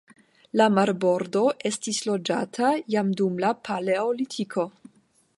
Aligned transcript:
La 0.59 0.65
marbordo 0.75 1.43
estis 1.69 1.99
loĝata 2.09 2.71
jam 2.93 3.11
dum 3.19 3.37
la 3.43 3.51
paleolitiko. 3.69 4.65